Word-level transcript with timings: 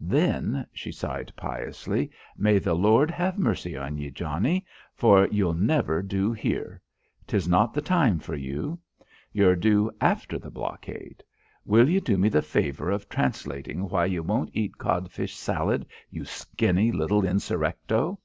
"Then," 0.00 0.68
she 0.72 0.92
sighed 0.92 1.32
piously, 1.34 2.08
"may 2.38 2.60
the 2.60 2.74
Lord 2.74 3.10
have 3.10 3.40
mercy 3.40 3.76
on 3.76 3.96
ye, 3.98 4.08
Johnnie, 4.08 4.64
for 4.94 5.26
you'll 5.32 5.52
never 5.52 6.00
do 6.00 6.32
here. 6.32 6.80
'Tis 7.26 7.48
not 7.48 7.74
the 7.74 7.82
time 7.82 8.20
for 8.20 8.36
you. 8.36 8.78
You're 9.32 9.56
due 9.56 9.90
after 10.00 10.38
the 10.38 10.48
blockade. 10.52 11.24
Will 11.64 11.88
you 11.90 12.00
do 12.00 12.16
me 12.16 12.28
the 12.28 12.40
favour 12.40 12.88
of 12.92 13.08
translating 13.08 13.88
why 13.88 14.04
you 14.04 14.22
won't 14.22 14.50
eat 14.52 14.78
codfish 14.78 15.34
salad, 15.34 15.86
you 16.08 16.24
skinny 16.24 16.92
little 16.92 17.22
insurrecto?" 17.26 18.18